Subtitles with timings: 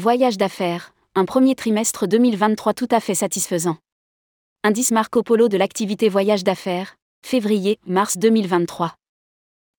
[0.00, 3.78] Voyage d'affaires, un premier trimestre 2023 tout à fait satisfaisant.
[4.62, 6.94] Indice Marco Polo de l'activité voyage d'affaires,
[7.26, 8.94] février-mars 2023.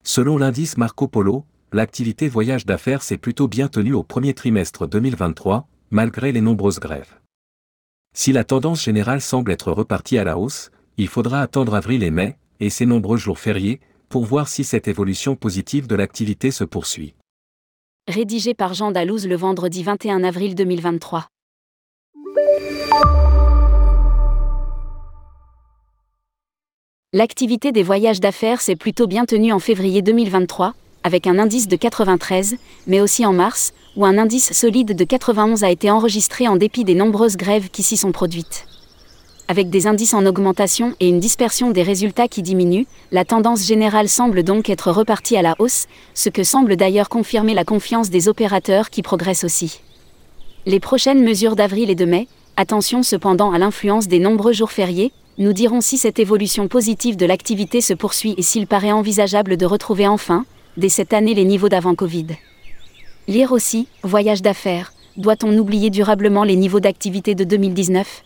[0.03, 5.69] Selon l'indice Marco Polo, l'activité voyage d'affaires s'est plutôt bien tenue au premier trimestre 2023,
[5.89, 7.15] malgré les nombreuses grèves.
[8.13, 12.11] Si la tendance générale semble être repartie à la hausse, il faudra attendre avril et
[12.11, 16.65] mai, et ces nombreux jours fériés, pour voir si cette évolution positive de l'activité se
[16.65, 17.13] poursuit
[18.09, 21.27] rédigé par Jean Dalouse le vendredi 21 avril 2023.
[27.13, 30.73] L'activité des voyages d'affaires s'est plutôt bien tenue en février 2023,
[31.03, 35.63] avec un indice de 93, mais aussi en mars, où un indice solide de 91
[35.63, 38.65] a été enregistré en dépit des nombreuses grèves qui s'y sont produites
[39.49, 44.07] avec des indices en augmentation et une dispersion des résultats qui diminuent, la tendance générale
[44.07, 48.27] semble donc être repartie à la hausse, ce que semble d'ailleurs confirmer la confiance des
[48.27, 49.81] opérateurs qui progressent aussi.
[50.67, 55.11] Les prochaines mesures d'avril et de mai, attention cependant à l'influence des nombreux jours fériés,
[55.39, 59.65] nous dirons si cette évolution positive de l'activité se poursuit et s'il paraît envisageable de
[59.65, 60.45] retrouver enfin,
[60.77, 62.27] dès cette année, les niveaux d'avant Covid.
[63.27, 68.25] Lire aussi, voyage d'affaires, doit-on oublier durablement les niveaux d'activité de 2019